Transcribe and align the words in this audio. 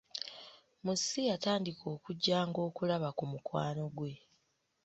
Musisi 0.85 1.21
yatandika 1.31 1.83
okujjanga 1.95 2.59
okulaba 2.67 3.09
ku 3.17 3.23
mukwano 3.31 3.83
gwe. 3.95 4.13